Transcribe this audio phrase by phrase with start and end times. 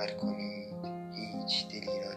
[0.00, 0.68] باور کنید.
[1.14, 2.09] هیچ دلی را